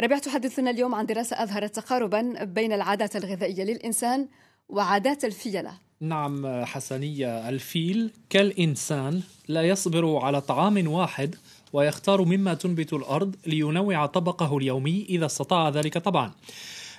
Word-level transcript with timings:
ربيع 0.00 0.18
تحدثنا 0.18 0.70
اليوم 0.70 0.94
عن 0.94 1.06
دراسة 1.06 1.42
أظهرت 1.42 1.76
تقاربا 1.76 2.44
بين 2.44 2.72
العادات 2.72 3.16
الغذائية 3.16 3.64
للإنسان 3.64 4.28
وعادات 4.68 5.24
الفيلة. 5.24 5.72
نعم 6.00 6.64
حسنية. 6.64 7.48
الفيل 7.48 8.10
كالإنسان 8.30 9.22
لا 9.48 9.62
يصبر 9.62 10.16
على 10.16 10.40
طعام 10.40 10.88
واحد 10.88 11.34
ويختار 11.72 12.24
مما 12.24 12.54
تنبت 12.54 12.92
الأرض 12.92 13.36
لينوع 13.46 14.06
طبقه 14.06 14.58
اليومي 14.58 15.06
إذا 15.08 15.26
استطاع 15.26 15.68
ذلك 15.68 15.98
طبعا. 15.98 16.32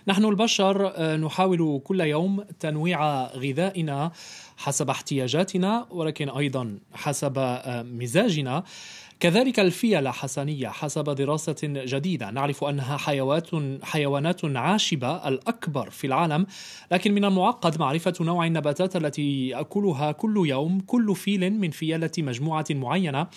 نحن 0.08 0.26
البشر 0.26 0.92
آه، 0.96 1.18
نحاول 1.18 1.82
كل 1.84 2.02
يوم 2.02 2.44
تنويع 2.60 3.26
غذائنا 3.26 4.12
حسب 4.58 4.90
احتياجاتنا 4.90 5.88
ولكن 5.92 6.30
أيضا 6.30 6.80
حسب 6.94 7.34
آه، 7.38 7.82
مزاجنا. 7.84 8.64
كذلك 9.20 9.60
الفيلة 9.60 10.12
حسنية 10.12 10.68
حسب 10.68 11.04
دراسة 11.04 11.56
جديدة. 11.64 12.32
نعرف 12.32 12.64
أنها 12.64 12.98
حيوات 12.98 13.50
حيوانات 13.84 14.46
عاشبة 14.46 15.28
الأكبر 15.28 15.90
في 15.90 16.08
العالم 16.08 16.46
لكن 16.92 17.14
من 17.14 17.26
المعقد 17.26 17.80
معرفة 17.80 18.14
نوع 18.22 18.46
النباتات 18.46 18.96
التي 18.96 19.48
يأكلها 19.48 20.12
كل 20.12 20.44
يوم 20.48 20.80
كل 20.80 21.16
فيل 21.16 21.54
من 21.54 21.72
فيلة 21.72 22.12
مجموعة 22.18 22.66
معينة. 22.70 23.28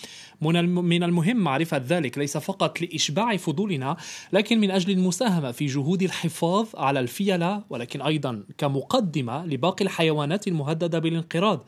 من 0.40 1.02
المهم 1.02 1.36
معرفة 1.36 1.82
ذلك 1.88 2.18
ليس 2.18 2.36
فقط 2.36 2.80
لإشباع 2.80 3.36
فضولنا 3.36 3.96
لكن 4.32 4.60
من 4.60 4.70
أجل 4.70 4.90
المساهمة 4.90 5.52
في 5.52 5.66
جهود 5.66 6.02
الحفاظ 6.02 6.66
على 6.74 7.00
الفيلة 7.00 7.62
ولكن 7.70 8.02
أيضا 8.02 8.44
كمقدمة 8.58 9.46
لباقي 9.46 9.84
الحيوانات 9.84 10.48
المهددة 10.48 10.98
بالانقراض. 10.98 11.64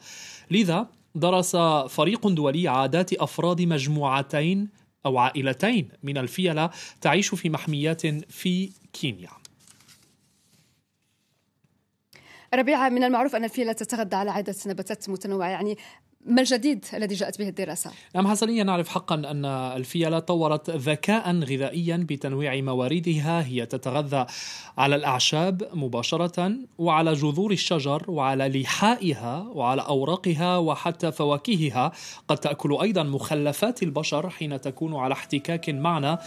لذا 0.50 0.86
درس 1.14 1.56
فريق 1.88 2.28
دولي 2.28 2.68
عادات 2.68 3.12
أفراد 3.12 3.62
مجموعتين 3.62 4.68
أو 5.06 5.18
عائلتين 5.18 5.88
من 6.02 6.18
الفيلة 6.18 6.70
تعيش 7.00 7.34
في 7.34 7.50
محميات 7.50 8.06
في 8.06 8.72
كينيا. 8.92 9.30
ربيعة 12.54 12.88
من 12.88 13.04
المعروف 13.04 13.36
أن 13.36 13.44
الفيلة 13.44 13.72
تتغذى 13.72 14.16
على 14.16 14.30
عدة 14.30 14.54
نباتات 14.66 15.08
متنوعة 15.08 15.48
يعني 15.48 15.76
ما 16.26 16.40
الجديد 16.40 16.84
الذي 16.94 17.14
جاءت 17.14 17.38
به 17.38 17.48
الدراسة؟ 17.48 17.90
نعم 18.14 18.26
حسنيا 18.28 18.64
نعرف 18.64 18.88
حقا 18.88 19.14
أن 19.14 19.44
الفيلة 19.44 20.18
طورت 20.18 20.70
ذكاء 20.70 21.40
غذائيا 21.40 22.06
بتنويع 22.08 22.60
مواردها 22.60 23.46
هي 23.46 23.66
تتغذى 23.66 24.26
على 24.78 24.96
الأعشاب 24.96 25.68
مباشرة 25.74 26.52
وعلى 26.78 27.12
جذور 27.12 27.52
الشجر 27.52 28.10
وعلى 28.10 28.60
لحائها 28.60 29.46
وعلى 29.54 29.82
أوراقها 29.82 30.56
وحتى 30.58 31.12
فواكهها 31.12 31.92
قد 32.28 32.36
تأكل 32.36 32.78
أيضا 32.82 33.02
مخلفات 33.02 33.82
البشر 33.82 34.30
حين 34.30 34.60
تكون 34.60 34.94
على 34.94 35.12
احتكاك 35.12 35.70
معنا 35.70 36.18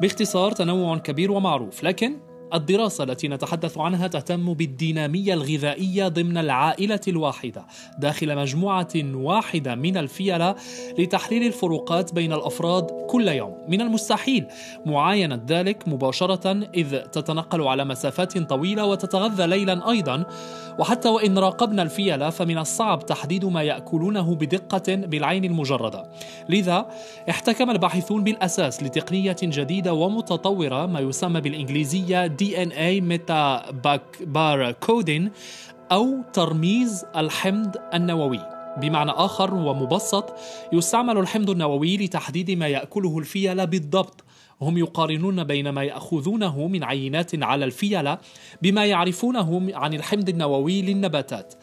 باختصار 0.00 0.52
تنوع 0.52 0.98
كبير 0.98 1.32
ومعروف 1.32 1.84
لكن 1.84 2.27
الدراسة 2.54 3.04
التي 3.04 3.28
نتحدث 3.28 3.78
عنها 3.78 4.06
تهتم 4.06 4.54
بالدينامية 4.54 5.34
الغذائية 5.34 6.08
ضمن 6.08 6.38
العائلة 6.38 7.00
الواحدة 7.08 7.66
داخل 7.98 8.36
مجموعة 8.36 8.88
واحدة 9.14 9.74
من 9.74 9.96
الفيلة 9.96 10.54
لتحليل 10.98 11.46
الفروقات 11.46 12.14
بين 12.14 12.32
الأفراد 12.32 12.86
كل 13.10 13.28
يوم. 13.28 13.54
من 13.68 13.80
المستحيل. 13.80 14.46
معاينة 14.86 15.40
ذلك 15.48 15.88
مباشرة 15.88 16.68
إذ 16.74 16.98
تتنقل 16.98 17.62
على 17.62 17.84
مسافات 17.84 18.38
طويلة 18.38 18.84
وتتغذى 18.84 19.46
ليلا 19.46 19.90
أيضا. 19.90 20.24
وحتى 20.78 21.08
وإن 21.08 21.38
راقبنا 21.38 21.82
الفيلة 21.82 22.30
فمن 22.30 22.58
الصعب 22.58 23.06
تحديد 23.06 23.44
ما 23.44 23.62
يأكلونه 23.62 24.34
بدقة 24.34 24.94
بالعين 24.94 25.44
المجردة. 25.44 26.10
لذا 26.48 26.86
احتكم 27.30 27.70
الباحثون 27.70 28.24
بالأساس 28.24 28.82
لتقنية 28.82 29.36
جديدة 29.42 29.92
ومتطورة 29.92 30.86
ما 30.86 31.00
يسمى 31.00 31.40
بالإنجليزية 31.40 32.26
DNA 32.42 33.02
ميتا 33.02 33.70
بار 34.20 34.72
كودين 34.72 35.30
أو 35.92 36.22
ترميز 36.32 37.04
الحمض 37.16 37.76
النووي. 37.94 38.40
بمعنى 38.80 39.10
آخر 39.10 39.54
ومبسط 39.54 40.34
يستعمل 40.72 41.18
الحمض 41.18 41.50
النووي 41.50 41.96
لتحديد 41.96 42.50
ما 42.50 42.68
يأكله 42.68 43.18
الفيلة 43.18 43.64
بالضبط. 43.64 44.24
هم 44.60 44.78
يقارنون 44.78 45.44
بين 45.44 45.68
ما 45.68 45.82
يأخذونه 45.82 46.66
من 46.66 46.84
عينات 46.84 47.42
على 47.42 47.64
الفيلة 47.64 48.18
بما 48.62 48.86
يعرفونه 48.86 49.70
عن 49.74 49.94
الحمض 49.94 50.28
النووي 50.28 50.82
للنباتات. 50.82 51.54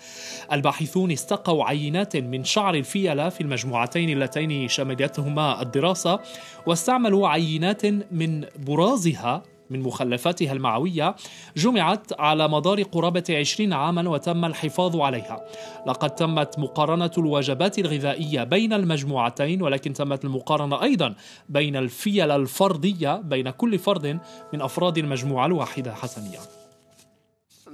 الباحثون 0.52 1.12
استقوا 1.12 1.64
عينات 1.64 2.18
من 2.18 2.44
شعر 2.44 2.76
الفيلة 2.76 3.30
في 3.30 3.42
المجموعتين 3.42 4.10
اللتين 4.10 4.68
شملتهما 4.68 5.62
الدراسة 5.62 6.20
واستعملوا 6.68 7.28
عينات 7.28 7.86
من 8.12 8.46
برازها 8.68 9.44
من 9.70 9.82
مخلفاتها 9.82 10.54
المعوية 10.54 11.16
جمعت 11.58 12.20
على 12.20 12.48
مدار 12.48 12.82
قرابة 12.84 13.24
20 13.30 13.74
عاما 13.74 14.10
وتم 14.10 14.46
الحفاظ 14.46 14.96
عليها. 14.96 15.46
لقد 15.88 16.16
تمت 16.16 16.60
مقارنة 16.60 17.12
الوجبات 17.18 17.80
الغذائية 17.80 18.44
بين 18.44 18.74
المجموعتين 18.74 19.62
ولكن 19.62 19.94
تمت 19.94 20.26
المقارنة 20.26 20.84
أيضا 20.84 21.16
بين 21.50 21.76
الفيلة 21.76 22.36
الفردية 22.36 23.16
بين 23.16 23.50
كل 23.50 23.80
فرد 23.80 24.20
من 24.54 24.62
أفراد 24.62 24.98
المجموعة 24.98 25.46
الواحدة 25.46 25.94
حسنية 25.94 26.65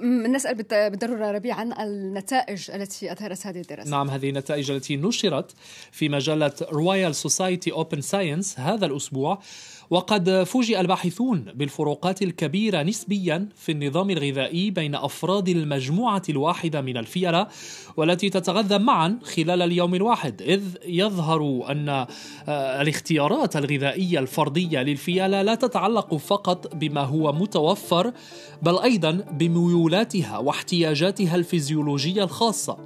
نسأل 0.03 0.56
بالضرورة 0.56 1.31
ربيع 1.31 1.56
عن 1.56 1.73
النتائج 1.73 2.72
التي 2.72 3.12
أظهرت 3.12 3.47
هذه 3.47 3.62
الدراسة. 3.62 3.91
نعم 3.91 4.09
هذه 4.09 4.29
النتائج 4.29 4.72
التي 4.72 4.97
نشرت 4.97 5.51
في 5.91 6.09
مجلة 6.09 6.53
Royal 6.72 7.16
Society 7.16 7.72
Open 7.72 8.02
Science 8.02 8.59
هذا 8.59 8.85
الأسبوع 8.85 9.41
وقد 9.91 10.44
فوجئ 10.44 10.79
الباحثون 10.79 11.45
بالفروقات 11.56 12.22
الكبيرة 12.22 12.84
نسبيا 12.84 13.50
في 13.56 13.72
النظام 13.72 14.09
الغذائي 14.09 14.72
بين 14.72 14.95
أفراد 14.95 15.50
المجموعة 15.50 16.22
الواحدة 16.29 16.81
من 16.81 16.97
الفيلة 16.97 17.47
والتي 17.97 18.29
تتغذى 18.29 18.78
معا 18.78 19.19
خلال 19.23 19.61
اليوم 19.61 19.95
الواحد 19.95 20.41
إذ 20.41 20.61
يظهر 20.85 21.72
أن 21.72 21.90
آه، 21.90 22.06
الاختيارات 22.81 23.56
الغذائية 23.56 24.19
الفردية 24.19 24.79
للفيلة 24.79 25.41
لا 25.41 25.56
تتعلق 25.56 26.16
فقط 26.16 26.75
بما 26.75 27.01
هو 27.01 27.34
متوفر 27.34 28.13
بل 28.61 28.79
أيضا 28.79 29.11
بميولاتها 29.91 30.38
واحتياجاتها 30.38 31.35
الفيزيولوجية 31.35 32.24
الخاصة. 32.24 32.78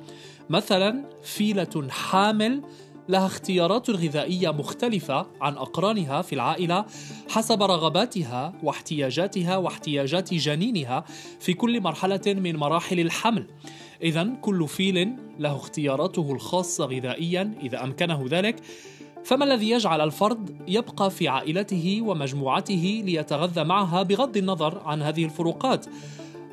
مثلا 0.50 1.04
فيلة 1.24 1.88
حامل 1.90 2.62
لها 3.10 3.26
اختيارات 3.26 3.90
غذائية 3.90 4.50
مختلفة 4.50 5.28
عن 5.42 5.54
أقرانها 5.54 6.22
في 6.22 6.34
العائلة 6.34 6.86
حسب 7.30 7.64
رغباتها 7.64 8.54
واحتياجاتها 8.64 9.58
واحتياجات 9.58 10.34
جنينها 10.34 11.06
في 11.40 11.54
كل 11.54 11.82
مرحلة 11.82 12.22
من 12.28 12.56
مراحل 12.56 13.00
الحمل. 13.00 13.48
إذا 14.04 14.24
كل 14.42 14.68
فيل 14.68 15.16
له 15.40 15.56
اختياراته 15.56 16.32
الخاصة 16.32 16.86
غذائيا 16.86 17.54
إذا 17.62 17.84
أمكنه 17.84 18.26
ذلك. 18.30 18.56
فما 19.24 19.46
الذي 19.46 19.70
يجعل 19.70 20.02
الفرد 20.02 20.58
يبقى 20.68 21.12
في 21.12 21.28
عائلته 21.28 22.02
ومجموعته 22.02 23.04
ليتغذى 23.06 23.64
معها 23.64 24.04
بغض 24.04 24.38
النظر 24.38 24.82
عن 24.86 25.02
هذه 25.02 25.26
الفروقات؟ 25.26 25.86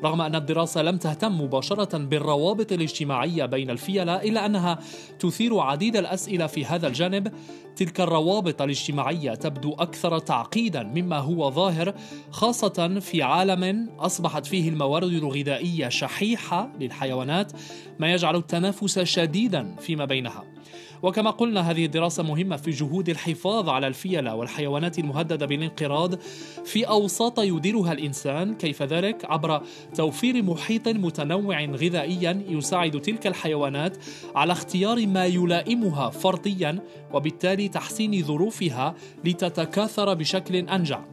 رغم 0.03 0.21
أن 0.21 0.35
الدراسة 0.35 0.81
لم 0.81 0.97
تهتم 0.97 1.41
مباشرة 1.41 1.97
بالروابط 1.97 2.71
الاجتماعية 2.71 3.45
بين 3.45 3.69
الفيلة 3.69 4.15
إلا 4.15 4.45
أنها 4.45 4.79
تثير 5.19 5.59
عديد 5.59 5.95
الأسئلة 5.95 6.47
في 6.47 6.65
هذا 6.65 6.87
الجانب 6.87 7.33
تلك 7.75 8.01
الروابط 8.01 8.61
الاجتماعية 8.61 9.35
تبدو 9.35 9.73
أكثر 9.73 10.19
تعقيدا 10.19 10.83
مما 10.83 11.17
هو 11.17 11.51
ظاهر 11.51 11.93
خاصة 12.31 12.99
في 12.99 13.23
عالم 13.23 13.89
أصبحت 13.99 14.45
فيه 14.45 14.69
الموارد 14.69 15.13
الغذائية 15.13 15.89
شحيحة 15.89 16.69
للحيوانات 16.79 17.51
ما 17.99 18.13
يجعل 18.13 18.35
التنافس 18.35 18.99
شديدا 18.99 19.75
فيما 19.79 20.05
بينها. 20.05 20.52
وكما 21.01 21.29
قلنا 21.29 21.71
هذه 21.71 21.85
الدراسة 21.85 22.23
مهمة 22.23 22.55
في 22.55 22.71
جهود 22.71 23.09
الحفاظ 23.09 23.69
على 23.69 23.87
الفيلة 23.87 24.35
والحيوانات 24.35 24.99
المهددة 24.99 25.45
بالانقراض 25.45 26.19
في 26.65 26.87
أوساط 26.87 27.39
يديرها 27.39 27.91
الإنسان. 27.91 28.55
كيف 28.55 28.83
ذلك؟ 28.83 29.25
عبر 29.25 29.61
توفير 29.95 30.43
محيط 30.43 30.87
متنوع 30.87 31.65
غذائيا 31.65 32.43
يساعد 32.49 33.01
تلك 33.01 33.27
الحيوانات 33.27 33.97
على 34.35 34.51
اختيار 34.51 35.07
ما 35.07 35.25
يلائمها 35.25 36.09
فرديا 36.09 36.79
وبالتالي 37.13 37.67
تحسين 37.67 38.23
ظروفها 38.23 38.95
لتتكاثر 39.25 40.13
بشكل 40.13 40.55
أنجع. 40.55 41.12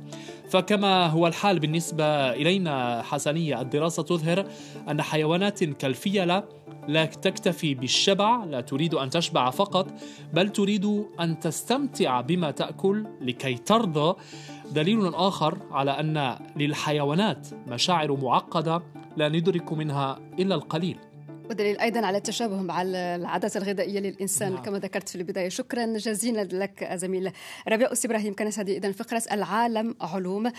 فكما 0.50 1.06
هو 1.06 1.26
الحال 1.26 1.58
بالنسبة 1.58 2.04
إلينا 2.30 3.02
حسنية 3.02 3.60
الدراسة 3.60 4.02
تظهر 4.02 4.46
أن 4.90 5.02
حيوانات 5.02 5.64
كالفيلة 5.64 6.44
لا 6.88 7.04
تكتفي 7.04 7.74
بالشبع 7.74 8.44
لا 8.44 8.60
تريد 8.60 8.94
أن 8.94 9.10
تشبع 9.10 9.50
فقط 9.50 9.86
بل 10.32 10.48
تريد 10.48 11.04
أن 11.20 11.40
تستمتع 11.40 12.20
بما 12.20 12.50
تأكل 12.50 13.06
لكي 13.20 13.54
ترضى. 13.54 14.16
دليل 14.72 15.14
آخر 15.14 15.58
على 15.70 15.90
أن 15.90 16.36
للحيوانات 16.56 17.48
مشاعر 17.66 18.16
معقدة 18.16 18.82
لا 19.16 19.28
ندرك 19.28 19.72
منها 19.72 20.18
إلا 20.38 20.54
القليل. 20.54 20.96
ودليل 21.50 21.78
أيضا 21.78 22.06
على 22.06 22.18
التشابه 22.18 22.62
مع 22.62 22.82
العادات 22.82 23.56
الغذائية 23.56 24.00
للإنسان 24.00 24.52
نعم. 24.52 24.62
كما 24.62 24.78
ذكرت 24.78 25.08
في 25.08 25.16
البداية. 25.16 25.48
شكرا 25.48 25.86
جزيلا 25.86 26.48
لك 26.52 26.88
زميل 26.94 27.32
ربيع 27.68 27.92
اس 27.92 28.04
إبراهيم 28.04 28.34
كانت 28.34 28.58
هذه 28.58 28.76
اذا 28.76 28.92
فقره 28.92 29.22
العالم 29.32 29.94
علوم. 30.00 30.52